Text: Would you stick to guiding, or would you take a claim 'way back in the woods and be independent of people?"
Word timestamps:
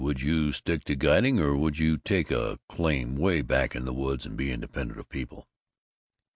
Would 0.01 0.19
you 0.23 0.51
stick 0.51 0.83
to 0.85 0.95
guiding, 0.95 1.39
or 1.39 1.55
would 1.55 1.77
you 1.77 1.95
take 1.99 2.31
a 2.31 2.57
claim 2.67 3.15
'way 3.15 3.43
back 3.43 3.75
in 3.75 3.85
the 3.85 3.93
woods 3.93 4.25
and 4.25 4.35
be 4.35 4.49
independent 4.51 4.99
of 4.99 5.07
people?" 5.09 5.47